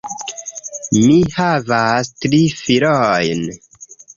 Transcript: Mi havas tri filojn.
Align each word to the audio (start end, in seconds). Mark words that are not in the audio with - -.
Mi 0.95 1.17
havas 1.35 2.11
tri 2.25 2.41
filojn. 2.65 3.47